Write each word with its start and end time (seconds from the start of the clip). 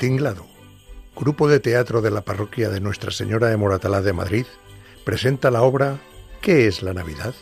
Tinglado, 0.00 0.46
grupo 1.14 1.46
de 1.46 1.60
teatro 1.60 2.00
de 2.00 2.10
la 2.10 2.22
parroquia 2.22 2.70
de 2.70 2.80
Nuestra 2.80 3.10
Señora 3.10 3.48
de 3.48 3.58
Moratalá 3.58 4.00
de 4.00 4.14
Madrid, 4.14 4.46
presenta 5.04 5.50
la 5.50 5.60
obra 5.60 5.98
¿Qué 6.40 6.66
es 6.66 6.82
la 6.82 6.94
Navidad? 6.94 7.34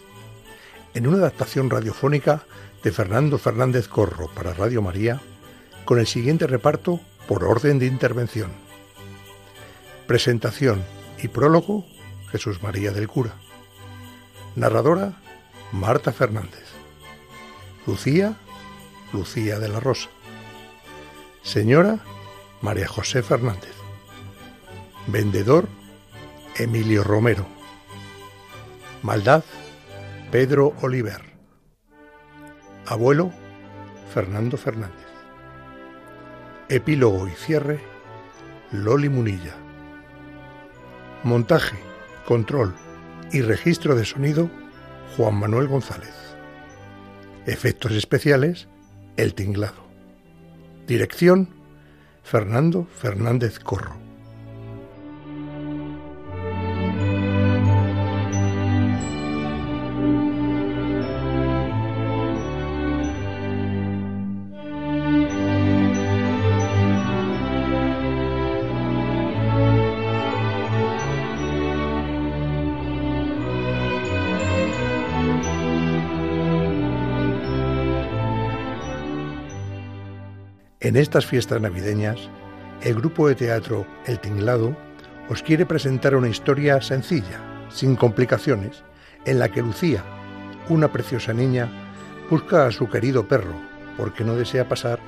en 0.93 1.07
una 1.07 1.19
adaptación 1.19 1.71
radiofónica 1.71 2.43
de 2.83 2.91
Fernando 2.91 3.39
Fernández 3.39 3.87
Corro 3.87 4.27
para 4.35 4.55
Radio 4.55 4.83
María, 4.83 5.21
con 5.85 6.01
el 6.01 6.09
siguiente 6.09 6.49
reparto 6.49 6.99
por 7.29 7.45
orden 7.45 7.79
de 7.79 7.87
intervención. 7.87 8.51
Presentación 10.09 10.83
y 11.23 11.29
prólogo 11.29 11.87
Jesús 12.33 12.61
María 12.61 12.91
del 12.91 13.07
Cura. 13.07 13.35
Narradora 14.57 15.13
Marta 15.71 16.11
Fernández. 16.11 16.65
Lucía 17.87 18.37
Lucía 19.13 19.61
de 19.61 19.69
la 19.69 19.79
Rosa. 19.79 20.09
Señora 21.45 22.01
María 22.61 22.89
José 22.89 23.23
Fernández. 23.23 23.75
Vendedor 25.07 25.69
Emilio 26.57 27.05
Romero. 27.05 27.47
Maldad 29.03 29.45
Pedro 30.33 30.75
Oliver. 30.83 31.23
Abuelo 32.87 33.31
Fernando 34.13 34.57
Fernández. 34.57 35.07
Epílogo 36.69 37.29
y 37.29 37.31
cierre 37.31 37.79
Loli 38.73 39.09
Munilla. 39.09 39.55
Montaje, 41.23 41.79
control 42.27 42.75
y 43.31 43.41
registro 43.41 43.95
de 43.95 44.05
sonido 44.05 44.51
Juan 45.17 45.37
Manuel 45.37 45.69
González. 45.69 46.15
Efectos 47.47 47.93
especiales 47.93 48.69
El 49.17 49.35
Tinglado. 49.35 49.87
Dirección 50.89 51.58
Fernando 52.31 52.87
Fernández 53.01 53.59
Corro. 53.59 54.08
Estas 80.99 81.27
fiestas 81.27 81.61
navideñas, 81.61 82.29
el 82.83 82.95
grupo 82.95 83.29
de 83.29 83.35
teatro 83.35 83.87
El 84.07 84.19
Tinglado 84.19 84.77
os 85.29 85.43
quiere 85.43 85.67
presentar 85.67 86.15
una 86.15 86.29
historia 86.29 86.81
sencilla, 86.81 87.41
sin 87.71 87.97
complicaciones, 87.97 88.83
en 89.25 89.39
la 89.39 89.51
que 89.51 89.63
Lucía, 89.63 90.03
una 90.69 90.91
preciosa 90.91 91.33
niña, 91.33 91.69
busca 92.31 92.67
a 92.67 92.73
su 92.73 92.89
querido 92.89 93.29
perro 93.29 93.55
porque 93.97 94.25
no 94.25 94.35
desea 94.35 94.69
pasar 94.69 95.01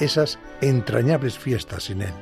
esas 0.00 0.38
entrañables 0.60 1.38
fiestas 1.38 1.84
sin 1.84 2.02
él, 2.02 2.14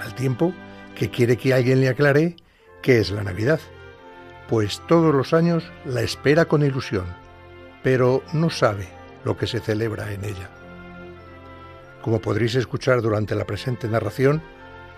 al 0.00 0.14
tiempo 0.14 0.54
que 0.94 1.10
quiere 1.10 1.36
que 1.36 1.54
alguien 1.54 1.80
le 1.80 1.88
aclare 1.88 2.36
qué 2.82 2.98
es 2.98 3.10
la 3.10 3.22
Navidad, 3.22 3.60
pues 4.48 4.80
todos 4.88 5.14
los 5.14 5.32
años 5.32 5.64
la 5.84 6.02
espera 6.02 6.44
con 6.46 6.62
ilusión, 6.62 7.06
pero 7.82 8.22
no 8.32 8.50
sabe 8.50 8.88
lo 9.24 9.36
que 9.36 9.46
se 9.46 9.60
celebra 9.60 10.12
en 10.12 10.24
ella. 10.24 10.61
Como 12.02 12.20
podréis 12.20 12.56
escuchar 12.56 13.00
durante 13.00 13.36
la 13.36 13.46
presente 13.46 13.88
narración, 13.88 14.42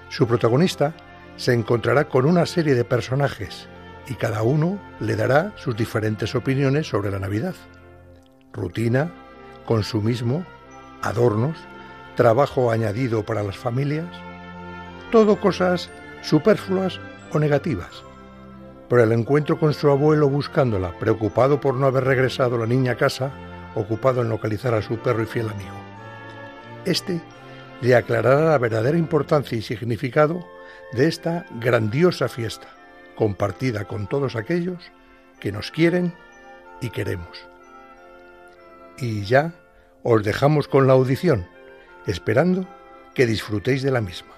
su 0.08 0.26
protagonista 0.26 0.94
se 1.36 1.52
encontrará 1.52 2.08
con 2.08 2.24
una 2.24 2.46
serie 2.46 2.74
de 2.74 2.84
personajes 2.84 3.68
y 4.08 4.14
cada 4.14 4.42
uno 4.42 4.78
le 5.00 5.14
dará 5.14 5.52
sus 5.56 5.76
diferentes 5.76 6.34
opiniones 6.34 6.88
sobre 6.88 7.10
la 7.10 7.18
Navidad. 7.18 7.54
Rutina, 8.52 9.12
consumismo, 9.66 10.46
adornos, 11.02 11.58
trabajo 12.16 12.70
añadido 12.70 13.24
para 13.24 13.42
las 13.42 13.58
familias, 13.58 14.06
todo 15.10 15.40
cosas 15.40 15.90
superfluas 16.22 17.00
o 17.32 17.38
negativas. 17.38 18.02
Pero 18.88 19.02
el 19.02 19.12
encuentro 19.12 19.58
con 19.58 19.74
su 19.74 19.90
abuelo 19.90 20.28
buscándola, 20.28 20.98
preocupado 20.98 21.60
por 21.60 21.74
no 21.74 21.86
haber 21.86 22.04
regresado 22.04 22.56
la 22.56 22.66
niña 22.66 22.92
a 22.92 22.96
casa, 22.96 23.30
ocupado 23.74 24.22
en 24.22 24.28
localizar 24.28 24.74
a 24.74 24.82
su 24.82 24.98
perro 24.98 25.22
y 25.22 25.26
fiel 25.26 25.48
amigo. 25.48 25.83
Este 26.84 27.20
le 27.80 27.94
aclarará 27.94 28.50
la 28.50 28.58
verdadera 28.58 28.98
importancia 28.98 29.56
y 29.56 29.62
significado 29.62 30.46
de 30.92 31.08
esta 31.08 31.46
grandiosa 31.60 32.28
fiesta, 32.28 32.68
compartida 33.16 33.84
con 33.84 34.06
todos 34.06 34.36
aquellos 34.36 34.82
que 35.40 35.52
nos 35.52 35.70
quieren 35.70 36.14
y 36.80 36.90
queremos. 36.90 37.46
Y 38.98 39.24
ya 39.24 39.54
os 40.02 40.22
dejamos 40.22 40.68
con 40.68 40.86
la 40.86 40.92
audición, 40.92 41.46
esperando 42.06 42.66
que 43.14 43.26
disfrutéis 43.26 43.82
de 43.82 43.90
la 43.90 44.00
misma. 44.00 44.34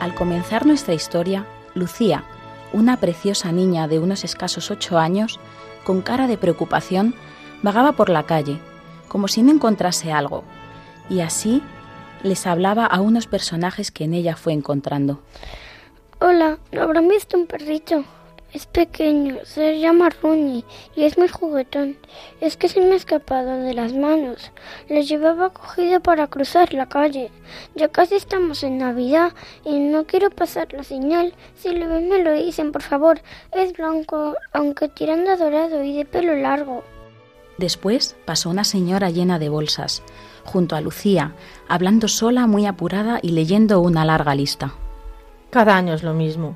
Al 0.00 0.14
comenzar 0.14 0.66
nuestra 0.66 0.94
historia, 0.94 1.46
Lucía, 1.74 2.24
una 2.72 2.98
preciosa 2.98 3.50
niña 3.50 3.88
de 3.88 3.98
unos 3.98 4.24
escasos 4.24 4.70
ocho 4.70 4.98
años, 4.98 5.40
con 5.84 6.02
cara 6.02 6.26
de 6.26 6.36
preocupación, 6.36 7.14
vagaba 7.62 7.92
por 7.92 8.10
la 8.10 8.24
calle, 8.24 8.58
como 9.08 9.26
si 9.26 9.42
no 9.42 9.52
encontrase 9.52 10.12
algo, 10.12 10.44
y 11.08 11.20
así 11.20 11.62
les 12.22 12.46
hablaba 12.46 12.84
a 12.84 13.00
unos 13.00 13.26
personajes 13.26 13.90
que 13.90 14.04
en 14.04 14.12
ella 14.12 14.36
fue 14.36 14.52
encontrando. 14.52 15.20
Hola, 16.20 16.58
¿no 16.72 16.82
habrán 16.82 17.08
visto 17.08 17.38
un 17.38 17.46
perrito? 17.46 18.04
Es 18.52 18.64
pequeño, 18.66 19.38
se 19.44 19.80
llama 19.80 20.08
Rooney 20.08 20.64
y 20.94 21.04
es 21.04 21.18
muy 21.18 21.28
juguetón. 21.28 21.96
Es 22.40 22.56
que 22.56 22.68
se 22.68 22.80
me 22.80 22.92
ha 22.92 22.96
escapado 22.96 23.60
de 23.60 23.74
las 23.74 23.92
manos. 23.92 24.50
Lo 24.88 25.00
llevaba 25.00 25.50
cogido 25.50 26.00
para 26.00 26.28
cruzar 26.28 26.72
la 26.72 26.88
calle. 26.88 27.30
Ya 27.74 27.88
casi 27.88 28.14
estamos 28.14 28.62
en 28.62 28.78
Navidad 28.78 29.32
y 29.64 29.78
no 29.78 30.06
quiero 30.06 30.30
pasar 30.30 30.72
la 30.72 30.84
señal. 30.84 31.34
Si 31.56 31.70
lo 31.72 31.88
ven 31.88 32.08
me 32.08 32.22
lo 32.22 32.32
dicen, 32.32 32.72
por 32.72 32.82
favor. 32.82 33.20
Es 33.52 33.72
blanco, 33.72 34.36
aunque 34.52 34.88
tirando 34.88 35.32
a 35.32 35.36
dorado 35.36 35.82
y 35.82 35.94
de 35.96 36.04
pelo 36.04 36.34
largo. 36.36 36.82
Después 37.58 38.16
pasó 38.24 38.50
una 38.50 38.64
señora 38.64 39.10
llena 39.10 39.38
de 39.38 39.48
bolsas, 39.48 40.02
junto 40.44 40.76
a 40.76 40.80
Lucía, 40.80 41.34
hablando 41.68 42.06
sola, 42.06 42.46
muy 42.46 42.66
apurada 42.66 43.18
y 43.22 43.30
leyendo 43.30 43.80
una 43.80 44.04
larga 44.04 44.34
lista. 44.34 44.74
Cada 45.50 45.76
año 45.76 45.94
es 45.94 46.02
lo 46.02 46.12
mismo. 46.12 46.54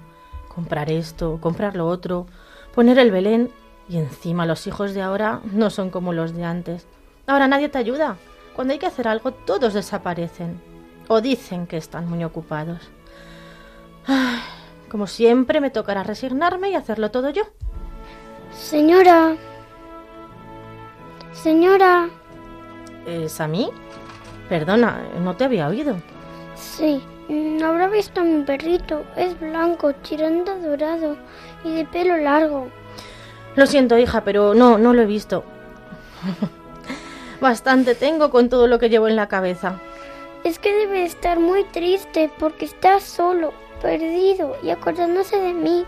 Comprar 0.53 0.91
esto, 0.91 1.39
comprar 1.41 1.77
lo 1.77 1.87
otro, 1.87 2.27
poner 2.75 2.99
el 2.99 3.13
Belén 3.13 3.53
y 3.89 3.99
encima 3.99 4.47
los 4.47 4.67
hijos 4.67 4.95
de 4.95 5.01
ahora 5.01 5.41
no 5.53 5.71
son 5.71 5.91
como 5.91 6.13
los 6.13 6.35
de 6.35 6.45
antes. 6.45 6.89
Ahora 7.29 7.47
nadie 7.47 7.69
te 7.69 7.79
ayuda. 7.79 8.17
Cuando 8.57 8.73
hay 8.73 8.81
que 8.81 8.87
hacer 8.87 9.07
algo 9.07 9.31
todos 9.31 9.75
desaparecen 9.75 10.61
o 11.07 11.21
dicen 11.21 11.69
que 11.69 11.77
están 11.77 12.09
muy 12.09 12.25
ocupados. 12.25 12.91
Ay, 14.07 14.41
como 14.91 15.07
siempre 15.07 15.61
me 15.61 15.71
tocará 15.71 16.03
resignarme 16.03 16.71
y 16.71 16.75
hacerlo 16.75 17.13
todo 17.13 17.31
yo. 17.31 17.43
Señora. 18.53 19.37
Señora. 21.33 22.11
¿Es 23.07 23.41
a 23.41 23.47
mí? 23.47 23.71
Perdona, 24.49 25.01
no 25.23 25.37
te 25.37 25.45
había 25.45 25.69
oído. 25.69 25.97
Sí, 26.57 27.01
no 27.31 27.67
habrá 27.67 27.89
visto 27.89 28.21
a 28.21 28.25
mi 28.25 28.43
perrito. 28.43 29.05
Es 29.17 29.39
blanco, 29.39 29.93
tirando 29.95 30.59
dorado 30.59 31.17
y 31.65 31.75
de 31.75 31.85
pelo 31.85 32.17
largo. 32.17 32.69
Lo 33.55 33.67
siento, 33.67 33.97
hija, 33.99 34.23
pero 34.25 34.55
no, 34.55 34.79
no 34.79 34.93
lo 34.93 35.03
he 35.03 35.07
visto. 35.07 35.45
Bastante 37.41 37.95
tengo 37.95 38.31
con 38.31 38.49
todo 38.49 38.67
lo 38.67 38.79
que 38.79 38.91
llevo 38.91 39.09
en 39.09 39.17
la 39.17 39.29
cabeza. 39.29 39.81
Es 40.45 40.59
que 40.59 40.75
debe 40.75 41.05
estar 41.05 41.39
muy 41.39 41.65
triste 41.65 42.31
porque 42.39 42.65
está 42.65 43.01
solo, 43.01 43.53
perdido 43.81 44.57
y 44.63 44.71
acordándose 44.71 45.39
de 45.39 45.55
mí. 45.55 45.85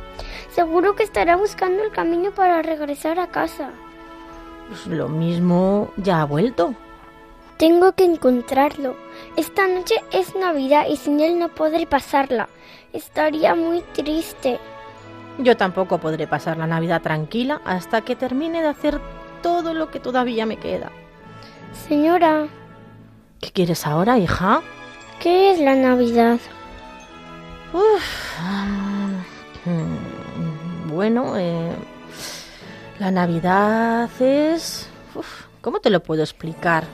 Seguro 0.51 0.95
que 0.95 1.03
estará 1.03 1.37
buscando 1.37 1.83
el 1.83 1.91
camino 1.91 2.31
para 2.31 2.63
regresar 2.63 3.19
a 3.19 3.29
casa. 3.29 3.71
Pues 4.69 4.87
lo 4.87 5.09
mismo 5.09 5.91
ya 5.97 6.23
ha 6.23 6.25
vuelto. 6.25 6.75
Tengo 7.57 7.93
que 7.93 8.05
encontrarlo. 8.05 8.97
Esta 9.37 9.67
noche 9.67 9.95
es 10.13 10.35
Navidad 10.35 10.87
y 10.89 10.97
sin 10.97 11.21
él 11.21 11.39
no 11.39 11.49
podré 11.49 11.87
pasarla. 11.87 12.49
Estaría 12.93 13.55
muy 13.55 13.81
triste. 13.95 14.59
Yo 15.39 15.57
tampoco 15.57 15.99
podré 15.99 16.27
pasar 16.27 16.59
la 16.59 16.67
Navidad 16.67 17.01
tranquila 17.01 17.63
hasta 17.65 18.03
que 18.03 18.15
termine 18.17 18.61
de 18.61 18.69
hacer 18.69 19.01
todo 19.43 19.73
lo 19.73 19.91
que 19.91 20.01
todavía 20.01 20.45
me 20.45 20.59
queda. 20.59 20.91
Señora, 21.89 22.47
¿Qué 23.41 23.51
quieres 23.51 23.87
ahora, 23.87 24.19
hija? 24.19 24.63
¿qué 25.19 25.53
es 25.53 25.61
la 25.61 25.75
Navidad? 25.75 26.39
Uf, 27.73 28.39
mm, 29.65 30.91
bueno, 30.93 31.37
eh, 31.37 31.73
la 32.99 33.11
Navidad 33.11 34.11
es... 34.21 34.89
uf, 35.15 35.47
¿Cómo 35.61 35.81
te 35.81 35.91
lo 35.91 36.03
puedo 36.03 36.23
explicar? 36.23 36.85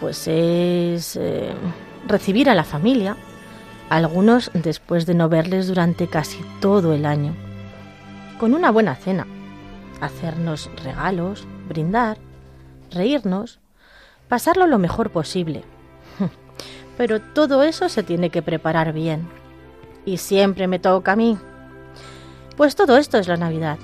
Pues 0.00 0.26
es 0.28 1.16
eh, 1.16 1.52
recibir 2.06 2.50
a 2.50 2.54
la 2.54 2.64
familia, 2.64 3.16
algunos 3.88 4.50
después 4.54 5.06
de 5.06 5.14
no 5.14 5.28
verles 5.28 5.68
durante 5.68 6.08
casi 6.08 6.38
todo 6.60 6.92
el 6.94 7.06
año, 7.06 7.34
con 8.38 8.54
una 8.54 8.70
buena 8.70 8.96
cena, 8.96 9.26
hacernos 10.00 10.70
regalos, 10.82 11.46
brindar, 11.68 12.18
reírnos, 12.90 13.60
pasarlo 14.28 14.66
lo 14.66 14.78
mejor 14.78 15.10
posible. 15.10 15.62
Pero 16.96 17.20
todo 17.20 17.62
eso 17.62 17.88
se 17.88 18.02
tiene 18.02 18.30
que 18.30 18.42
preparar 18.42 18.92
bien. 18.92 19.28
Y 20.04 20.18
siempre 20.18 20.66
me 20.66 20.78
toca 20.78 21.12
a 21.12 21.16
mí. 21.16 21.38
Pues 22.56 22.76
todo 22.76 22.96
esto 22.98 23.18
es 23.18 23.26
la 23.26 23.36
Navidad. 23.36 23.78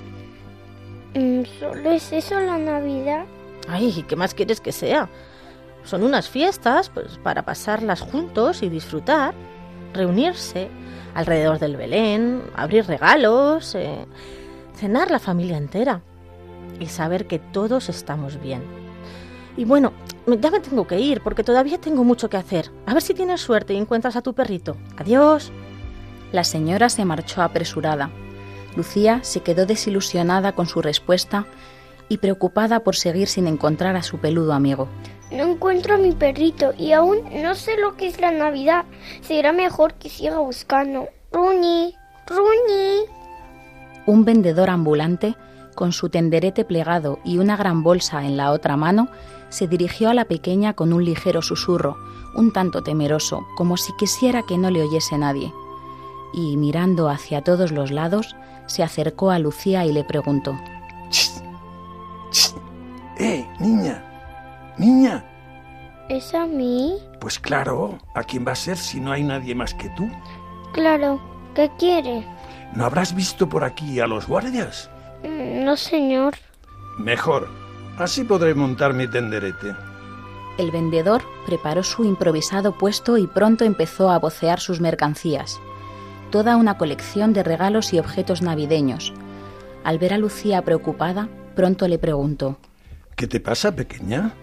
Mm, 1.13 1.43
¿Solo 1.59 1.91
es 1.91 2.13
eso 2.13 2.39
la 2.39 2.57
Navidad? 2.57 3.25
Ay, 3.67 4.05
¿qué 4.07 4.15
más 4.15 4.33
quieres 4.33 4.61
que 4.61 4.71
sea? 4.71 5.09
Son 5.83 6.03
unas 6.03 6.29
fiestas, 6.29 6.89
pues 6.89 7.17
para 7.23 7.43
pasarlas 7.43 8.01
juntos 8.01 8.63
y 8.63 8.69
disfrutar, 8.69 9.33
reunirse 9.93 10.69
alrededor 11.13 11.59
del 11.59 11.75
Belén, 11.75 12.43
abrir 12.55 12.85
regalos, 12.85 13.75
eh, 13.75 14.05
cenar 14.75 15.11
la 15.11 15.19
familia 15.19 15.57
entera 15.57 16.01
y 16.79 16.87
saber 16.87 17.27
que 17.27 17.39
todos 17.39 17.89
estamos 17.89 18.41
bien. 18.41 18.63
Y 19.57 19.65
bueno, 19.65 19.91
ya 20.27 20.49
me 20.49 20.59
tengo 20.59 20.87
que 20.87 20.99
ir 20.99 21.21
porque 21.21 21.43
todavía 21.43 21.77
tengo 21.77 22.03
mucho 22.03 22.29
que 22.29 22.37
hacer. 22.37 22.71
A 22.85 22.93
ver 22.93 23.01
si 23.01 23.13
tienes 23.13 23.41
suerte 23.41 23.73
y 23.73 23.77
encuentras 23.77 24.15
a 24.15 24.21
tu 24.21 24.33
perrito. 24.33 24.77
Adiós. 24.97 25.51
La 26.31 26.43
señora 26.45 26.87
se 26.87 27.03
marchó 27.03 27.41
apresurada. 27.41 28.09
Lucía 28.77 29.19
se 29.23 29.41
quedó 29.41 29.65
desilusionada 29.65 30.53
con 30.53 30.67
su 30.67 30.81
respuesta 30.81 31.45
y 32.07 32.17
preocupada 32.17 32.81
por 32.81 32.95
seguir 32.95 33.27
sin 33.27 33.47
encontrar 33.47 33.97
a 33.97 34.03
su 34.03 34.17
peludo 34.19 34.53
amigo. 34.53 34.87
No 35.31 35.43
encuentro 35.43 35.95
a 35.95 35.97
mi 35.97 36.11
perrito 36.11 36.73
y 36.77 36.91
aún 36.91 37.19
no 37.41 37.55
sé 37.55 37.77
lo 37.77 37.95
que 37.95 38.07
es 38.07 38.19
la 38.19 38.31
Navidad. 38.31 38.85
Será 39.21 39.53
mejor 39.53 39.93
que 39.93 40.09
siga 40.09 40.39
buscando. 40.39 41.07
Runi, 41.31 41.95
Runi. 42.27 43.05
Un 44.05 44.25
vendedor 44.25 44.69
ambulante, 44.69 45.35
con 45.75 45.93
su 45.93 46.09
tenderete 46.09 46.65
plegado 46.65 47.19
y 47.23 47.37
una 47.37 47.55
gran 47.55 47.81
bolsa 47.81 48.25
en 48.25 48.35
la 48.35 48.51
otra 48.51 48.75
mano, 48.75 49.07
se 49.47 49.67
dirigió 49.67 50.09
a 50.09 50.13
la 50.13 50.25
pequeña 50.25 50.73
con 50.73 50.91
un 50.91 51.05
ligero 51.05 51.41
susurro, 51.41 51.97
un 52.35 52.51
tanto 52.51 52.83
temeroso, 52.83 53.45
como 53.55 53.77
si 53.77 53.93
quisiera 53.97 54.43
que 54.43 54.57
no 54.57 54.69
le 54.69 54.81
oyese 54.81 55.17
nadie. 55.17 55.53
Y 56.33 56.57
mirando 56.57 57.09
hacia 57.09 57.41
todos 57.41 57.71
los 57.71 57.91
lados, 57.91 58.35
se 58.65 58.83
acercó 58.83 59.31
a 59.31 59.39
Lucía 59.39 59.85
y 59.85 59.93
le 59.93 60.03
preguntó 60.03 60.57
¡Eh, 63.17 63.45
niña! 63.59 64.10
¡Niña! 64.81 65.23
¿Es 66.09 66.33
a 66.33 66.47
mí? 66.47 66.97
Pues 67.19 67.37
claro, 67.37 67.99
¿a 68.15 68.23
quién 68.23 68.47
va 68.47 68.53
a 68.53 68.55
ser 68.55 68.77
si 68.77 68.99
no 68.99 69.11
hay 69.11 69.23
nadie 69.23 69.53
más 69.53 69.75
que 69.75 69.89
tú? 69.89 70.09
Claro. 70.73 71.21
¿Qué 71.53 71.69
quiere? 71.77 72.25
¿No 72.73 72.85
habrás 72.85 73.13
visto 73.13 73.47
por 73.47 73.63
aquí 73.63 73.99
a 73.99 74.07
los 74.07 74.27
guardias? 74.27 74.89
Mm, 75.23 75.63
No, 75.65 75.77
señor. 75.77 76.33
Mejor. 76.97 77.47
Así 77.99 78.23
podré 78.23 78.55
montar 78.55 78.93
mi 78.95 79.07
tenderete. 79.07 79.75
El 80.57 80.71
vendedor 80.71 81.21
preparó 81.45 81.83
su 81.83 82.03
improvisado 82.03 82.75
puesto 82.75 83.19
y 83.19 83.27
pronto 83.27 83.63
empezó 83.65 84.09
a 84.09 84.17
vocear 84.17 84.59
sus 84.59 84.81
mercancías. 84.81 85.59
Toda 86.31 86.55
una 86.55 86.79
colección 86.79 87.33
de 87.33 87.43
regalos 87.43 87.93
y 87.93 87.99
objetos 87.99 88.41
navideños. 88.41 89.13
Al 89.83 89.99
ver 89.99 90.13
a 90.15 90.17
Lucía 90.17 90.63
preocupada, 90.63 91.29
pronto 91.55 91.87
le 91.87 91.99
preguntó 91.99 92.57
¿Qué 93.15 93.27
te 93.27 93.39
pasa, 93.39 93.75
pequeña? 93.75 94.33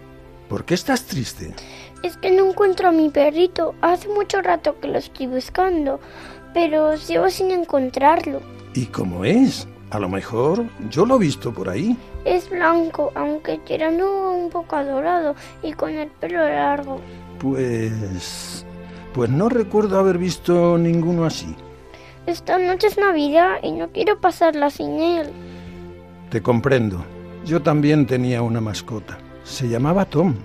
¿Por 0.49 0.65
qué 0.65 0.73
estás 0.73 1.05
triste? 1.05 1.53
Es 2.01 2.17
que 2.17 2.31
no 2.31 2.49
encuentro 2.49 2.89
a 2.89 2.91
mi 2.91 3.09
perrito. 3.09 3.75
Hace 3.81 4.07
mucho 4.07 4.41
rato 4.41 4.79
que 4.79 4.87
lo 4.87 4.97
estoy 4.97 5.27
buscando, 5.27 5.99
pero 6.55 6.97
sigo 6.97 7.29
sin 7.29 7.51
encontrarlo. 7.51 8.41
¿Y 8.73 8.87
cómo 8.87 9.23
es? 9.23 9.67
A 9.91 9.99
lo 9.99 10.09
mejor 10.09 10.65
yo 10.89 11.05
lo 11.05 11.17
he 11.17 11.19
visto 11.19 11.53
por 11.53 11.69
ahí. 11.69 11.95
Es 12.25 12.49
blanco, 12.49 13.11
aunque 13.13 13.59
tirando 13.59 14.31
un 14.31 14.49
poco 14.49 14.75
adorado 14.75 15.35
y 15.61 15.73
con 15.73 15.91
el 15.91 16.09
pelo 16.09 16.39
largo. 16.39 16.99
Pues... 17.37 18.65
Pues 19.13 19.29
no 19.29 19.49
recuerdo 19.49 19.99
haber 19.99 20.17
visto 20.17 20.77
ninguno 20.77 21.25
así. 21.25 21.55
Esta 22.25 22.57
noche 22.57 22.87
es 22.87 22.97
Navidad 22.97 23.57
y 23.61 23.71
no 23.71 23.91
quiero 23.91 24.19
pasarla 24.19 24.69
sin 24.71 24.99
él. 24.99 25.29
Te 26.31 26.41
comprendo. 26.41 27.03
Yo 27.45 27.61
también 27.61 28.05
tenía 28.05 28.41
una 28.41 28.61
mascota. 28.61 29.17
Se 29.49 29.67
llamaba 29.67 30.05
Tom. 30.05 30.35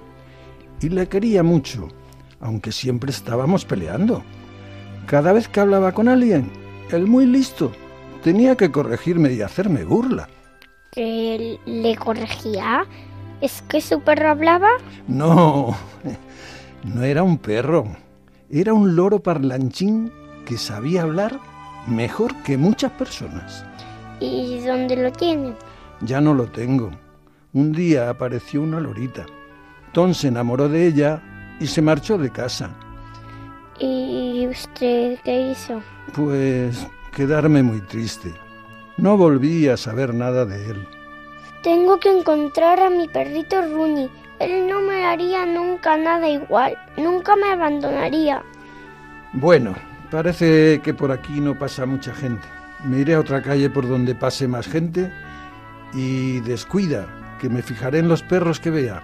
Y 0.80 0.88
le 0.88 1.06
quería 1.08 1.42
mucho, 1.42 1.88
aunque 2.40 2.72
siempre 2.72 3.10
estábamos 3.10 3.64
peleando. 3.64 4.24
Cada 5.06 5.32
vez 5.32 5.46
que 5.46 5.60
hablaba 5.60 5.92
con 5.92 6.08
alguien, 6.08 6.50
el 6.90 7.06
muy 7.06 7.26
listo, 7.26 7.70
tenía 8.22 8.56
que 8.56 8.72
corregirme 8.72 9.32
y 9.32 9.42
hacerme 9.42 9.84
burla. 9.84 10.28
¿Que 10.90 11.58
le 11.66 11.96
corregía? 11.96 12.86
¿Es 13.42 13.62
que 13.68 13.82
su 13.82 14.00
perro 14.00 14.30
hablaba? 14.30 14.70
No, 15.06 15.76
no 16.82 17.02
era 17.02 17.22
un 17.22 17.36
perro. 17.36 17.84
Era 18.50 18.72
un 18.72 18.96
loro 18.96 19.22
parlanchín 19.22 20.10
que 20.46 20.56
sabía 20.56 21.02
hablar 21.02 21.38
mejor 21.86 22.34
que 22.42 22.56
muchas 22.56 22.92
personas. 22.92 23.66
¿Y 24.18 24.60
dónde 24.60 24.96
lo 24.96 25.12
tiene? 25.12 25.52
Ya 26.00 26.22
no 26.22 26.32
lo 26.32 26.46
tengo. 26.46 26.90
Un 27.54 27.70
día 27.70 28.10
apareció 28.10 28.62
una 28.62 28.80
lorita. 28.80 29.26
Tom 29.92 30.12
se 30.12 30.26
enamoró 30.26 30.68
de 30.68 30.88
ella 30.88 31.22
y 31.60 31.68
se 31.68 31.80
marchó 31.80 32.18
de 32.18 32.30
casa. 32.30 32.74
¿Y 33.78 34.48
usted 34.48 35.20
qué 35.22 35.52
hizo? 35.52 35.80
Pues 36.14 36.84
quedarme 37.14 37.62
muy 37.62 37.80
triste. 37.82 38.34
No 38.96 39.16
volví 39.16 39.68
a 39.68 39.76
saber 39.76 40.12
nada 40.12 40.44
de 40.44 40.70
él. 40.70 40.88
Tengo 41.62 42.00
que 42.00 42.10
encontrar 42.10 42.80
a 42.80 42.90
mi 42.90 43.06
perrito 43.06 43.62
Rooney. 43.62 44.10
Él 44.40 44.66
no 44.68 44.80
me 44.80 45.06
haría 45.06 45.46
nunca 45.46 45.96
nada 45.96 46.28
igual. 46.28 46.76
Nunca 46.96 47.36
me 47.36 47.52
abandonaría. 47.52 48.42
Bueno, 49.32 49.76
parece 50.10 50.80
que 50.82 50.92
por 50.92 51.12
aquí 51.12 51.40
no 51.40 51.56
pasa 51.56 51.86
mucha 51.86 52.12
gente. 52.14 52.48
Me 52.84 52.98
iré 52.98 53.14
a 53.14 53.20
otra 53.20 53.40
calle 53.42 53.70
por 53.70 53.88
donde 53.88 54.16
pase 54.16 54.48
más 54.48 54.66
gente 54.66 55.12
y 55.92 56.40
descuida, 56.40 57.06
que 57.44 57.50
me 57.50 57.60
fijaré 57.60 57.98
en 57.98 58.08
los 58.08 58.22
perros 58.22 58.58
que 58.58 58.70
vea. 58.70 59.02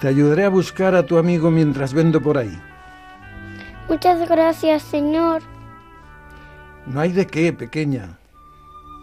Te 0.00 0.08
ayudaré 0.08 0.44
a 0.46 0.48
buscar 0.48 0.94
a 0.94 1.04
tu 1.04 1.18
amigo 1.18 1.50
mientras 1.50 1.92
vendo 1.92 2.18
por 2.22 2.38
ahí. 2.38 2.58
Muchas 3.90 4.26
gracias, 4.26 4.82
señor. 4.84 5.42
No 6.86 6.98
hay 7.00 7.12
de 7.12 7.26
qué, 7.26 7.52
pequeña. 7.52 8.18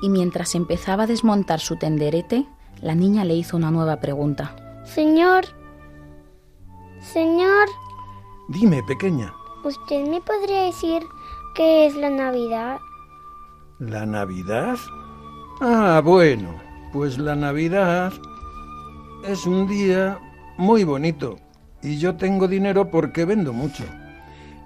y 0.01 0.09
mientras 0.09 0.55
empezaba 0.55 1.03
a 1.03 1.07
desmontar 1.07 1.59
su 1.59 1.75
tenderete, 1.77 2.47
la 2.81 2.95
niña 2.95 3.23
le 3.23 3.35
hizo 3.35 3.55
una 3.55 3.69
nueva 3.69 3.97
pregunta. 3.99 4.55
Señor. 4.83 5.45
Señor, 7.13 7.67
Dime, 8.49 8.81
pequeña. 8.87 9.31
¿usted 9.63 10.07
me 10.07 10.21
podría 10.21 10.63
decir 10.63 11.03
qué 11.55 11.85
es 11.85 11.95
la 11.95 12.09
Navidad? 12.09 12.79
¿La 13.77 14.05
Navidad? 14.07 14.77
Ah, 15.61 16.01
bueno, 16.03 16.49
pues 16.91 17.17
la 17.19 17.35
Navidad 17.35 18.11
es 19.27 19.45
un 19.45 19.67
día 19.67 20.19
muy 20.57 20.83
bonito 20.83 21.37
y 21.81 21.97
yo 21.97 22.15
tengo 22.15 22.47
dinero 22.47 22.89
porque 22.91 23.25
vendo 23.25 23.53
mucho. 23.53 23.83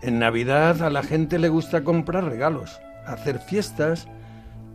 En 0.01 0.19
Navidad 0.19 0.81
a 0.81 0.89
la 0.89 1.03
gente 1.03 1.39
le 1.39 1.49
gusta 1.49 1.83
comprar 1.83 2.25
regalos, 2.25 2.79
hacer 3.05 3.39
fiestas, 3.39 4.07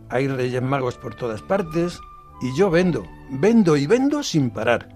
hay 0.09 0.27
reyes 0.27 0.61
magos 0.61 0.97
por 0.97 1.15
todas 1.15 1.41
partes 1.41 1.99
y 2.41 2.55
yo 2.57 2.69
vendo, 2.69 3.05
vendo 3.29 3.77
y 3.77 3.87
vendo 3.87 4.23
sin 4.23 4.49
parar. 4.49 4.89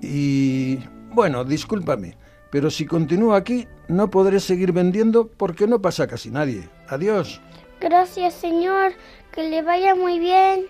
Y 0.00 0.78
bueno, 1.12 1.44
discúlpame, 1.44 2.16
pero 2.50 2.70
si 2.70 2.86
continúo 2.86 3.34
aquí 3.34 3.66
no 3.88 4.10
podré 4.10 4.40
seguir 4.40 4.72
vendiendo 4.72 5.28
porque 5.28 5.66
no 5.66 5.82
pasa 5.82 6.06
casi 6.06 6.30
nadie. 6.30 6.68
Adiós. 6.88 7.40
Gracias, 7.80 8.34
señor. 8.34 8.92
Que 9.32 9.48
le 9.48 9.62
vaya 9.62 9.94
muy 9.94 10.18
bien. 10.18 10.66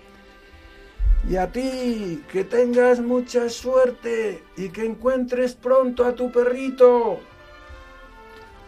Y 1.29 1.37
a 1.37 1.51
ti, 1.51 2.21
que 2.31 2.43
tengas 2.43 2.99
mucha 2.99 3.47
suerte 3.49 4.43
y 4.57 4.69
que 4.69 4.85
encuentres 4.85 5.55
pronto 5.55 6.05
a 6.05 6.13
tu 6.13 6.31
perrito. 6.31 7.19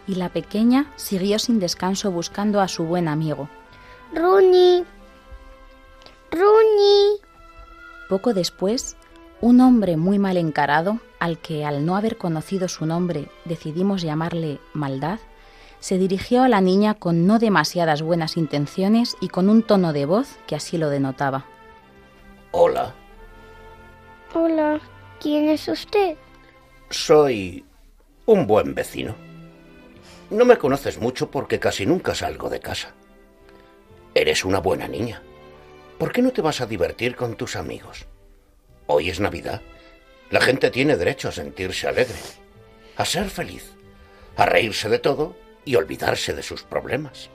y 0.06 0.14
la 0.14 0.28
pequeña 0.28 0.92
siguió 0.96 1.38
sin 1.38 1.58
descanso 1.58 2.10
buscando 2.10 2.60
a 2.60 2.68
su 2.68 2.84
buen 2.84 3.08
amigo. 3.08 3.48
Runi. 4.14 4.84
Runi. 6.30 7.18
Poco 8.08 8.32
después, 8.32 8.96
un 9.40 9.60
hombre 9.60 9.96
muy 9.96 10.18
mal 10.18 10.36
encarado, 10.36 11.00
al 11.18 11.38
que 11.38 11.64
al 11.64 11.84
no 11.84 11.96
haber 11.96 12.16
conocido 12.16 12.68
su 12.68 12.86
nombre 12.86 13.28
decidimos 13.44 14.02
llamarle 14.02 14.60
Maldad, 14.74 15.18
se 15.80 15.98
dirigió 15.98 16.42
a 16.42 16.48
la 16.48 16.60
niña 16.60 16.94
con 16.94 17.26
no 17.26 17.38
demasiadas 17.38 18.02
buenas 18.02 18.36
intenciones 18.36 19.16
y 19.20 19.28
con 19.28 19.48
un 19.48 19.62
tono 19.62 19.92
de 19.92 20.06
voz 20.06 20.38
que 20.46 20.56
así 20.56 20.78
lo 20.78 20.88
denotaba. 20.88 21.44
Hola, 22.58 22.94
Hola. 24.32 24.80
¿Quién 25.20 25.50
es 25.50 25.68
usted? 25.68 26.16
soy 26.88 27.66
un 28.24 28.46
buen 28.46 28.74
vecino. 28.74 29.14
No 30.30 30.46
me 30.46 30.56
conoces 30.56 30.98
mucho 30.98 31.30
porque 31.30 31.60
casi 31.60 31.84
nunca 31.84 32.14
salgo 32.14 32.48
de 32.48 32.60
casa. 32.60 32.94
Eres 34.14 34.42
una 34.46 34.60
buena 34.60 34.88
niña. 34.88 35.22
¿Por 35.98 36.12
qué 36.12 36.22
no 36.22 36.32
te 36.32 36.40
vas 36.40 36.62
a 36.62 36.66
divertir 36.66 37.14
con 37.14 37.36
tus 37.36 37.56
amigos? 37.56 38.06
Hoy 38.86 39.10
es 39.10 39.20
Navidad. 39.20 39.60
La 40.30 40.40
gente 40.40 40.70
tiene 40.70 40.96
derecho 40.96 41.28
a 41.28 41.32
sentirse 41.32 41.88
alegre, 41.88 42.16
a 42.96 43.04
ser 43.04 43.28
feliz, 43.28 43.70
a 44.34 44.46
reírse 44.46 44.88
de 44.88 44.98
todo 44.98 45.36
y 45.66 45.74
olvidarse 45.74 46.32
de 46.32 46.42
sus 46.42 46.62
problemas. 46.62 47.28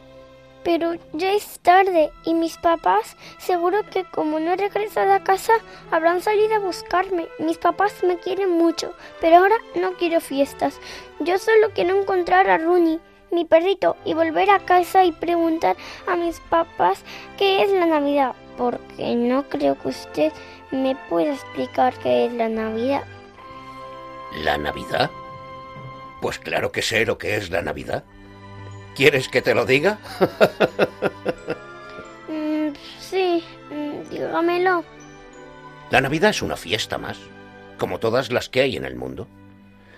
Pero 0.63 0.93
ya 1.13 1.33
es 1.33 1.59
tarde 1.59 2.11
y 2.23 2.33
mis 2.33 2.57
papás 2.57 3.17
seguro 3.39 3.79
que 3.89 4.03
como 4.03 4.39
no 4.39 4.53
he 4.53 4.57
regresado 4.57 5.11
a 5.13 5.23
casa 5.23 5.53
habrán 5.89 6.21
salido 6.21 6.55
a 6.55 6.59
buscarme. 6.59 7.27
Mis 7.39 7.57
papás 7.57 8.03
me 8.03 8.17
quieren 8.17 8.51
mucho, 8.51 8.93
pero 9.19 9.37
ahora 9.37 9.55
no 9.75 9.93
quiero 9.93 10.21
fiestas. 10.21 10.79
Yo 11.19 11.39
solo 11.39 11.71
quiero 11.73 11.99
encontrar 11.99 12.49
a 12.49 12.59
Rooney, 12.59 12.99
mi 13.31 13.45
perrito, 13.45 13.95
y 14.05 14.13
volver 14.13 14.51
a 14.51 14.59
casa 14.59 15.03
y 15.03 15.11
preguntar 15.11 15.75
a 16.07 16.15
mis 16.15 16.39
papás 16.41 17.03
qué 17.37 17.63
es 17.63 17.71
la 17.71 17.87
Navidad, 17.87 18.35
porque 18.57 19.15
no 19.15 19.49
creo 19.49 19.79
que 19.79 19.87
usted 19.87 20.31
me 20.69 20.95
pueda 21.09 21.33
explicar 21.33 21.97
qué 21.99 22.25
es 22.25 22.33
la 22.33 22.49
Navidad. 22.49 23.03
¿La 24.43 24.57
Navidad? 24.57 25.09
Pues 26.21 26.37
claro 26.39 26.71
que 26.71 26.81
sé 26.81 27.05
lo 27.05 27.17
que 27.17 27.35
es 27.35 27.49
la 27.49 27.61
Navidad. 27.61 28.03
¿Quieres 29.01 29.29
que 29.29 29.41
te 29.41 29.55
lo 29.55 29.65
diga? 29.65 29.97
Mm, 32.29 32.73
sí, 32.99 33.43
mm, 33.71 34.09
dígamelo. 34.09 34.85
La 35.89 35.99
Navidad 35.99 36.29
es 36.29 36.41
una 36.41 36.55
fiesta 36.55 36.97
más, 36.97 37.17
como 37.77 37.99
todas 37.99 38.31
las 38.31 38.47
que 38.47 38.61
hay 38.61 38.77
en 38.77 38.85
el 38.85 38.95
mundo. 38.95 39.27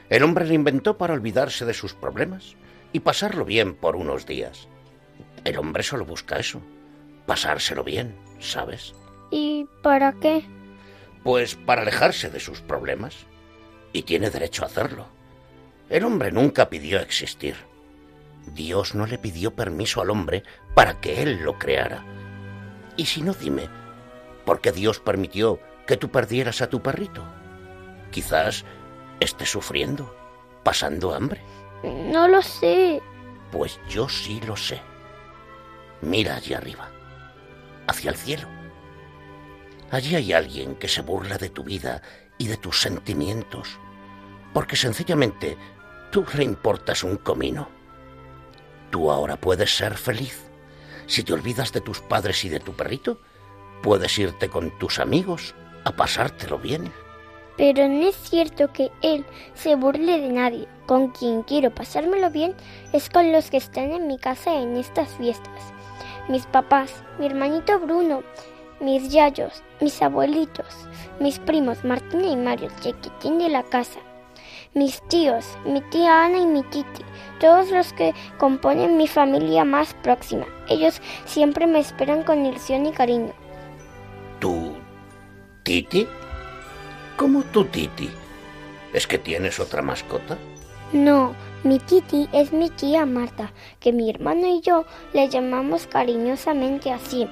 El 0.09 0.23
hombre 0.23 0.47
la 0.47 0.53
inventó 0.53 0.97
para 0.97 1.13
olvidarse 1.13 1.65
de 1.65 1.73
sus 1.73 1.93
problemas 1.93 2.55
y 2.93 3.01
pasarlo 3.01 3.45
bien 3.45 3.75
por 3.75 3.97
unos 3.97 4.25
días. 4.25 4.69
El 5.43 5.57
hombre 5.57 5.83
solo 5.83 6.05
busca 6.05 6.37
eso, 6.37 6.61
pasárselo 7.27 7.83
bien, 7.83 8.15
¿sabes? 8.39 8.95
¿Y 9.29 9.67
para 9.83 10.13
qué? 10.13 10.45
Pues 11.23 11.55
para 11.55 11.81
alejarse 11.81 12.29
de 12.29 12.39
sus 12.39 12.61
problemas. 12.61 13.27
Y 13.91 14.03
tiene 14.03 14.29
derecho 14.29 14.63
a 14.63 14.67
hacerlo. 14.67 15.07
El 15.89 16.05
hombre 16.05 16.31
nunca 16.31 16.69
pidió 16.69 16.99
existir. 16.99 17.72
Dios 18.47 18.95
no 18.95 19.05
le 19.05 19.17
pidió 19.17 19.55
permiso 19.55 20.01
al 20.01 20.09
hombre 20.09 20.43
para 20.75 20.99
que 20.99 21.21
él 21.23 21.41
lo 21.43 21.57
creara. 21.57 22.03
Y 22.97 23.05
si 23.05 23.21
no, 23.21 23.33
dime, 23.33 23.69
¿por 24.45 24.61
qué 24.61 24.71
Dios 24.71 24.99
permitió 24.99 25.59
que 25.87 25.97
tú 25.97 26.09
perdieras 26.09 26.61
a 26.61 26.67
tu 26.67 26.81
perrito? 26.81 27.23
Quizás 28.11 28.65
esté 29.19 29.45
sufriendo, 29.45 30.15
pasando 30.63 31.13
hambre. 31.13 31.41
No 31.83 32.27
lo 32.27 32.41
sé. 32.41 33.01
Pues 33.51 33.79
yo 33.89 34.07
sí 34.09 34.41
lo 34.45 34.55
sé. 34.55 34.81
Mira 36.01 36.35
allí 36.35 36.53
arriba, 36.53 36.89
hacia 37.87 38.11
el 38.11 38.17
cielo. 38.17 38.47
Allí 39.89 40.15
hay 40.15 40.33
alguien 40.33 40.75
que 40.75 40.87
se 40.87 41.01
burla 41.01 41.37
de 41.37 41.49
tu 41.49 41.63
vida 41.63 42.01
y 42.37 42.47
de 42.47 42.57
tus 42.57 42.81
sentimientos, 42.81 43.79
porque 44.53 44.75
sencillamente 44.75 45.57
tú 46.11 46.25
le 46.35 46.43
importas 46.43 47.03
un 47.03 47.17
comino. 47.17 47.69
Tú 48.93 49.09
ahora 49.09 49.37
puedes 49.37 49.75
ser 49.75 49.97
feliz. 49.97 50.39
Si 51.07 51.23
te 51.23 51.33
olvidas 51.33 51.73
de 51.73 51.81
tus 51.81 51.99
padres 51.99 52.45
y 52.45 52.49
de 52.49 52.59
tu 52.59 52.73
perrito, 52.73 53.17
puedes 53.81 54.19
irte 54.19 54.49
con 54.49 54.69
tus 54.77 54.99
amigos 54.99 55.55
a 55.83 55.93
pasártelo 55.93 56.59
bien. 56.59 56.93
Pero 57.57 57.87
no 57.87 58.07
es 58.07 58.15
cierto 58.15 58.71
que 58.71 58.91
él 59.01 59.25
se 59.55 59.73
burle 59.73 60.19
de 60.19 60.29
nadie. 60.29 60.67
Con 60.85 61.09
quien 61.09 61.41
quiero 61.41 61.73
pasármelo 61.73 62.29
bien 62.29 62.53
es 62.93 63.09
con 63.09 63.31
los 63.31 63.49
que 63.49 63.57
están 63.57 63.93
en 63.93 64.05
mi 64.05 64.19
casa 64.19 64.61
en 64.61 64.77
estas 64.77 65.09
fiestas. 65.17 65.73
Mis 66.29 66.45
papás, 66.45 66.93
mi 67.17 67.25
hermanito 67.25 67.79
Bruno, 67.79 68.21
mis 68.79 69.09
yayos, 69.09 69.63
mis 69.81 69.99
abuelitos, 70.03 70.87
mis 71.19 71.39
primos 71.39 71.83
Martina 71.83 72.27
y 72.27 72.37
Mario, 72.37 72.69
chiquitín 72.79 73.39
de 73.39 73.49
la 73.49 73.63
casa, 73.63 73.99
mis 74.73 75.01
tíos, 75.07 75.45
mi 75.65 75.81
tía 75.81 76.25
Ana 76.25 76.39
y 76.39 76.45
mi 76.45 76.63
titi, 76.63 77.03
todos 77.39 77.69
los 77.71 77.93
que 77.93 78.13
componen 78.37 78.97
mi 78.97 79.07
familia 79.07 79.65
más 79.65 79.93
próxima. 79.95 80.45
Ellos 80.69 81.01
siempre 81.25 81.67
me 81.67 81.79
esperan 81.79 82.23
con 82.23 82.45
ilusión 82.45 82.85
y 82.85 82.91
cariño. 82.91 83.33
¿Tú, 84.39 84.73
Titi? 85.63 86.07
¿Cómo 87.15 87.43
tú, 87.43 87.65
Titi? 87.65 88.09
¿Es 88.93 89.07
que 89.07 89.17
tienes 89.17 89.59
otra 89.59 89.81
mascota? 89.81 90.37
No, 90.91 91.33
mi 91.63 91.79
titi 91.79 92.29
es 92.33 92.53
mi 92.53 92.69
tía 92.69 93.05
Marta, 93.05 93.51
que 93.79 93.91
mi 93.91 94.09
hermano 94.09 94.45
y 94.47 94.61
yo 94.61 94.85
le 95.13 95.27
llamamos 95.27 95.87
cariñosamente 95.87 96.91
así. 96.91 97.27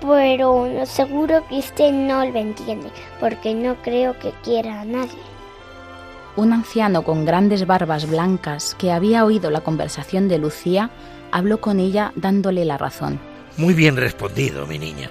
Pero 0.00 0.68
seguro 0.86 1.44
que 1.48 1.56
usted 1.58 1.92
no 1.92 2.24
lo 2.24 2.38
entiende, 2.38 2.90
porque 3.18 3.54
no 3.54 3.74
creo 3.82 4.18
que 4.18 4.30
quiera 4.44 4.82
a 4.82 4.84
nadie. 4.84 5.31
Un 6.34 6.54
anciano 6.54 7.02
con 7.02 7.26
grandes 7.26 7.66
barbas 7.66 8.08
blancas 8.08 8.74
que 8.78 8.90
había 8.90 9.24
oído 9.24 9.50
la 9.50 9.60
conversación 9.60 10.28
de 10.28 10.38
Lucía 10.38 10.90
habló 11.30 11.60
con 11.60 11.78
ella 11.78 12.12
dándole 12.16 12.64
la 12.64 12.78
razón. 12.78 13.20
Muy 13.58 13.74
bien 13.74 13.96
respondido, 13.96 14.66
mi 14.66 14.78
niña. 14.78 15.10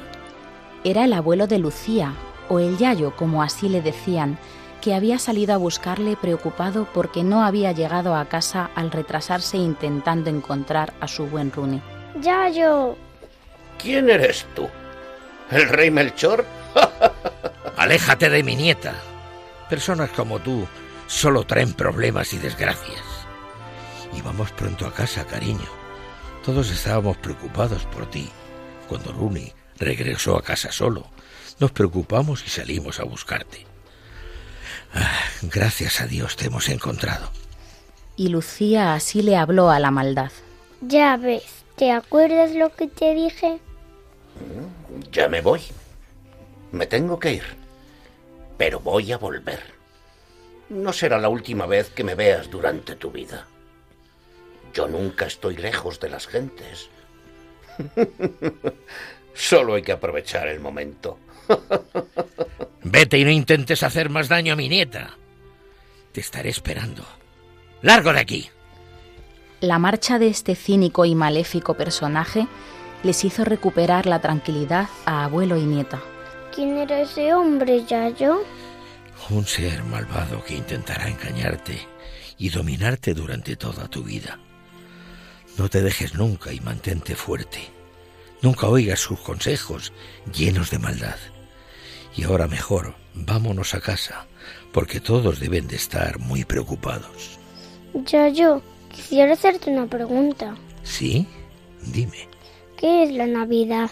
Era 0.83 1.05
el 1.05 1.13
abuelo 1.13 1.45
de 1.45 1.59
Lucía, 1.59 2.13
o 2.49 2.59
el 2.59 2.77
Yayo, 2.77 3.15
como 3.15 3.43
así 3.43 3.69
le 3.69 3.83
decían, 3.83 4.39
que 4.81 4.95
había 4.95 5.19
salido 5.19 5.53
a 5.53 5.57
buscarle 5.57 6.17
preocupado 6.17 6.87
porque 6.91 7.23
no 7.23 7.43
había 7.43 7.71
llegado 7.71 8.15
a 8.15 8.25
casa 8.25 8.71
al 8.73 8.89
retrasarse 8.89 9.57
intentando 9.57 10.31
encontrar 10.31 10.91
a 11.01 11.07
su 11.07 11.27
buen 11.27 11.51
Runi. 11.51 11.83
Ya 12.19 12.49
yo. 12.49 12.95
¿Quién 13.77 14.09
eres 14.09 14.47
tú? 14.55 14.67
¿El 15.51 15.69
rey 15.69 15.91
Melchor? 15.91 16.45
Aléjate 17.77 18.27
de 18.27 18.41
mi 18.41 18.55
nieta. 18.55 18.95
Personas 19.69 20.09
como 20.09 20.39
tú 20.39 20.67
solo 21.11 21.43
traen 21.43 21.73
problemas 21.73 22.33
y 22.33 22.37
desgracias. 22.37 23.03
Y 24.13 24.21
vamos 24.21 24.51
pronto 24.53 24.87
a 24.87 24.93
casa, 24.93 25.25
cariño. 25.25 25.67
Todos 26.43 26.71
estábamos 26.71 27.17
preocupados 27.17 27.83
por 27.85 28.09
ti. 28.09 28.29
Cuando 28.87 29.11
Rooney 29.11 29.51
regresó 29.77 30.37
a 30.37 30.41
casa 30.41 30.71
solo, 30.71 31.05
nos 31.59 31.71
preocupamos 31.71 32.43
y 32.45 32.49
salimos 32.49 32.99
a 32.99 33.03
buscarte. 33.03 33.65
Ah, 34.93 35.19
gracias 35.43 36.01
a 36.01 36.07
Dios 36.07 36.35
te 36.37 36.47
hemos 36.47 36.69
encontrado. 36.69 37.29
Y 38.15 38.29
Lucía 38.29 38.93
así 38.93 39.21
le 39.21 39.35
habló 39.35 39.69
a 39.69 39.79
la 39.79 39.91
maldad. 39.91 40.31
Ya 40.81 41.17
ves, 41.17 41.43
¿te 41.75 41.91
acuerdas 41.91 42.51
lo 42.51 42.73
que 42.73 42.87
te 42.87 43.13
dije? 43.13 43.59
Ya 45.11 45.27
me 45.27 45.41
voy. 45.41 45.61
Me 46.71 46.87
tengo 46.87 47.19
que 47.19 47.33
ir. 47.33 47.43
Pero 48.57 48.79
voy 48.79 49.11
a 49.11 49.17
volver. 49.17 49.80
No 50.71 50.93
será 50.93 51.19
la 51.19 51.27
última 51.27 51.65
vez 51.65 51.89
que 51.89 52.05
me 52.05 52.15
veas 52.15 52.49
durante 52.49 52.95
tu 52.95 53.11
vida. 53.11 53.45
Yo 54.73 54.87
nunca 54.87 55.25
estoy 55.25 55.57
lejos 55.57 55.99
de 55.99 56.09
las 56.09 56.27
gentes. 56.27 56.89
Solo 59.33 59.73
hay 59.73 59.81
que 59.81 59.91
aprovechar 59.91 60.47
el 60.47 60.61
momento. 60.61 61.19
Vete 62.83 63.17
y 63.17 63.25
no 63.25 63.31
intentes 63.31 63.83
hacer 63.83 64.09
más 64.09 64.29
daño 64.29 64.53
a 64.53 64.55
mi 64.55 64.69
nieta. 64.69 65.17
Te 66.13 66.21
estaré 66.21 66.49
esperando. 66.49 67.03
¡Largo 67.81 68.13
de 68.13 68.21
aquí! 68.21 68.49
La 69.59 69.77
marcha 69.77 70.19
de 70.19 70.29
este 70.29 70.55
cínico 70.55 71.03
y 71.03 71.15
maléfico 71.15 71.73
personaje 71.73 72.47
les 73.03 73.25
hizo 73.25 73.43
recuperar 73.43 74.05
la 74.05 74.21
tranquilidad 74.21 74.87
a 75.05 75.25
abuelo 75.25 75.57
y 75.57 75.65
nieta. 75.65 75.99
¿Quién 76.55 76.77
era 76.77 77.01
ese 77.01 77.33
hombre, 77.33 77.83
Yayo? 77.83 78.45
Un 79.31 79.47
ser 79.47 79.83
malvado 79.83 80.43
que 80.43 80.55
intentará 80.55 81.07
engañarte 81.07 81.79
y 82.37 82.49
dominarte 82.49 83.13
durante 83.13 83.55
toda 83.55 83.87
tu 83.87 84.03
vida. 84.03 84.39
No 85.57 85.69
te 85.69 85.81
dejes 85.81 86.13
nunca 86.15 86.53
y 86.53 86.59
mantente 86.59 87.15
fuerte. 87.15 87.69
Nunca 88.41 88.67
oigas 88.67 88.99
sus 88.99 89.19
consejos 89.19 89.93
llenos 90.33 90.69
de 90.69 90.79
maldad. 90.79 91.17
Y 92.15 92.23
ahora 92.23 92.47
mejor, 92.47 92.95
vámonos 93.13 93.73
a 93.73 93.79
casa, 93.79 94.27
porque 94.73 94.99
todos 94.99 95.39
deben 95.39 95.67
de 95.67 95.77
estar 95.77 96.19
muy 96.19 96.43
preocupados. 96.43 97.39
Yayo, 97.93 98.61
Quisiera 98.91 99.33
hacerte 99.33 99.71
una 99.71 99.87
pregunta. 99.87 100.55
¿Sí? 100.83 101.25
Dime. 101.81 102.27
¿Qué 102.77 103.03
es 103.03 103.11
la 103.11 103.25
Navidad? 103.25 103.89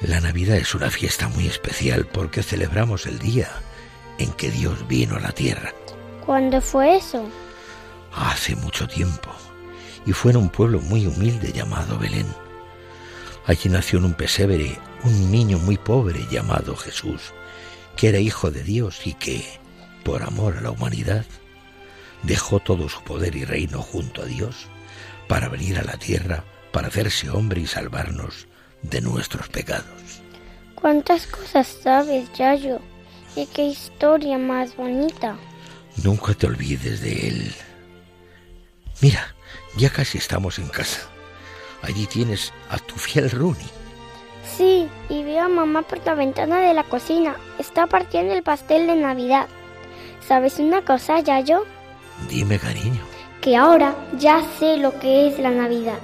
La 0.00 0.20
Navidad 0.20 0.56
es 0.56 0.74
una 0.74 0.90
fiesta 0.90 1.28
muy 1.28 1.46
especial 1.46 2.06
porque 2.06 2.42
celebramos 2.42 3.06
el 3.06 3.20
día 3.20 3.48
en 4.18 4.32
que 4.32 4.50
Dios 4.50 4.86
vino 4.88 5.16
a 5.16 5.20
la 5.20 5.32
tierra. 5.32 5.72
¿Cuándo 6.24 6.60
fue 6.60 6.96
eso? 6.96 7.28
Hace 8.14 8.54
mucho 8.56 8.86
tiempo. 8.86 9.30
Y 10.06 10.12
fue 10.12 10.32
en 10.32 10.38
un 10.38 10.48
pueblo 10.48 10.80
muy 10.80 11.06
humilde 11.06 11.52
llamado 11.52 11.98
Belén. 11.98 12.26
Allí 13.46 13.68
nació 13.68 13.98
en 13.98 14.06
un 14.06 14.14
pesebre 14.14 14.78
un 15.04 15.30
niño 15.30 15.58
muy 15.58 15.76
pobre 15.76 16.26
llamado 16.30 16.76
Jesús, 16.76 17.32
que 17.96 18.08
era 18.08 18.18
hijo 18.18 18.50
de 18.50 18.62
Dios 18.62 19.06
y 19.06 19.14
que, 19.14 19.44
por 20.04 20.22
amor 20.22 20.56
a 20.56 20.60
la 20.60 20.70
humanidad, 20.70 21.24
dejó 22.22 22.60
todo 22.60 22.88
su 22.88 23.02
poder 23.02 23.34
y 23.34 23.44
reino 23.44 23.82
junto 23.82 24.22
a 24.22 24.26
Dios 24.26 24.68
para 25.28 25.48
venir 25.48 25.78
a 25.78 25.84
la 25.84 25.96
tierra, 25.96 26.44
para 26.72 26.88
hacerse 26.88 27.30
hombre 27.30 27.60
y 27.60 27.66
salvarnos 27.66 28.46
de 28.82 29.00
nuestros 29.00 29.48
pecados. 29.48 30.22
¿Cuántas 30.74 31.26
cosas 31.26 31.66
sabes, 31.82 32.32
Yayo? 32.32 32.80
¿Y 33.34 33.46
qué 33.46 33.64
historia 33.64 34.36
más 34.38 34.76
bonita? 34.76 35.36
Nunca 36.02 36.34
te 36.34 36.46
olvides 36.46 37.00
de 37.00 37.28
él. 37.28 37.54
Mira, 39.00 39.34
ya 39.76 39.90
casi 39.90 40.18
estamos 40.18 40.58
en 40.58 40.68
casa. 40.68 41.00
Allí 41.82 42.06
tienes 42.06 42.52
a 42.68 42.78
tu 42.78 42.94
fiel 42.96 43.30
Rooney. 43.30 43.66
Sí, 44.56 44.86
y 45.08 45.24
veo 45.24 45.44
a 45.44 45.48
mamá 45.48 45.82
por 45.82 46.04
la 46.04 46.14
ventana 46.14 46.60
de 46.60 46.74
la 46.74 46.84
cocina. 46.84 47.36
Está 47.58 47.86
partiendo 47.86 48.34
el 48.34 48.42
pastel 48.42 48.86
de 48.86 48.96
Navidad. 48.96 49.48
¿Sabes 50.26 50.58
una 50.58 50.84
cosa, 50.84 51.20
Yayo? 51.20 51.64
Dime, 52.28 52.58
cariño. 52.58 53.00
Que 53.40 53.56
ahora 53.56 53.96
ya 54.18 54.42
sé 54.58 54.76
lo 54.76 54.98
que 55.00 55.28
es 55.28 55.38
la 55.38 55.50
Navidad. 55.50 55.98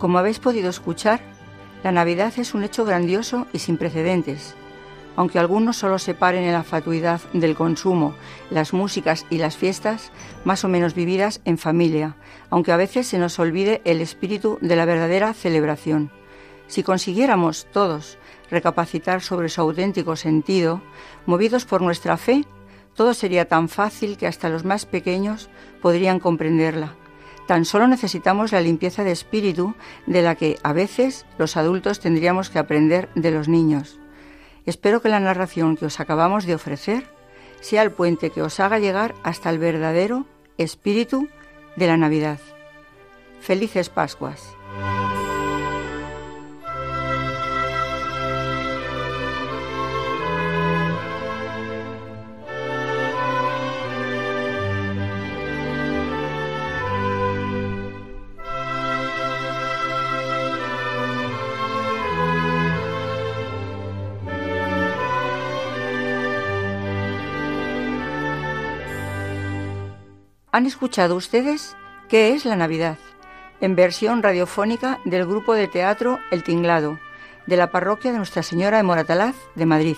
Como 0.00 0.18
habéis 0.18 0.38
podido 0.38 0.70
escuchar, 0.70 1.20
la 1.84 1.92
Navidad 1.92 2.32
es 2.38 2.54
un 2.54 2.64
hecho 2.64 2.86
grandioso 2.86 3.46
y 3.52 3.58
sin 3.58 3.76
precedentes. 3.76 4.54
Aunque 5.14 5.38
algunos 5.38 5.76
solo 5.76 5.98
se 5.98 6.14
paren 6.14 6.44
en 6.44 6.54
la 6.54 6.62
fatuidad 6.62 7.20
del 7.34 7.54
consumo, 7.54 8.14
las 8.48 8.72
músicas 8.72 9.26
y 9.28 9.36
las 9.36 9.58
fiestas, 9.58 10.10
más 10.42 10.64
o 10.64 10.68
menos 10.68 10.94
vividas 10.94 11.42
en 11.44 11.58
familia, 11.58 12.16
aunque 12.48 12.72
a 12.72 12.78
veces 12.78 13.08
se 13.08 13.18
nos 13.18 13.38
olvide 13.38 13.82
el 13.84 14.00
espíritu 14.00 14.56
de 14.62 14.74
la 14.74 14.86
verdadera 14.86 15.34
celebración. 15.34 16.10
Si 16.66 16.82
consiguiéramos 16.82 17.66
todos 17.70 18.16
recapacitar 18.50 19.20
sobre 19.20 19.50
su 19.50 19.60
auténtico 19.60 20.16
sentido, 20.16 20.80
movidos 21.26 21.66
por 21.66 21.82
nuestra 21.82 22.16
fe, 22.16 22.46
todo 22.94 23.12
sería 23.12 23.48
tan 23.48 23.68
fácil 23.68 24.16
que 24.16 24.26
hasta 24.26 24.48
los 24.48 24.64
más 24.64 24.86
pequeños 24.86 25.50
podrían 25.82 26.20
comprenderla 26.20 26.94
Tan 27.50 27.64
solo 27.64 27.88
necesitamos 27.88 28.52
la 28.52 28.60
limpieza 28.60 29.02
de 29.02 29.10
espíritu 29.10 29.74
de 30.06 30.22
la 30.22 30.36
que 30.36 30.60
a 30.62 30.72
veces 30.72 31.26
los 31.36 31.56
adultos 31.56 31.98
tendríamos 31.98 32.48
que 32.48 32.60
aprender 32.60 33.08
de 33.16 33.32
los 33.32 33.48
niños. 33.48 33.98
Espero 34.66 35.02
que 35.02 35.08
la 35.08 35.18
narración 35.18 35.76
que 35.76 35.86
os 35.86 35.98
acabamos 35.98 36.46
de 36.46 36.54
ofrecer 36.54 37.08
sea 37.60 37.82
el 37.82 37.90
puente 37.90 38.30
que 38.30 38.40
os 38.40 38.60
haga 38.60 38.78
llegar 38.78 39.16
hasta 39.24 39.50
el 39.50 39.58
verdadero 39.58 40.26
espíritu 40.58 41.26
de 41.74 41.88
la 41.88 41.96
Navidad. 41.96 42.38
Felices 43.40 43.88
Pascuas. 43.88 44.59
¿Han 70.52 70.66
escuchado 70.66 71.14
ustedes 71.14 71.76
qué 72.08 72.34
es 72.34 72.44
la 72.44 72.56
Navidad? 72.56 72.98
En 73.60 73.76
versión 73.76 74.20
radiofónica 74.20 74.98
del 75.04 75.24
grupo 75.24 75.54
de 75.54 75.68
teatro 75.68 76.18
El 76.32 76.42
Tinglado, 76.42 76.98
de 77.46 77.56
la 77.56 77.70
parroquia 77.70 78.10
de 78.10 78.16
Nuestra 78.16 78.42
Señora 78.42 78.78
de 78.78 78.82
Moratalaz 78.82 79.36
de 79.54 79.66
Madrid. 79.66 79.96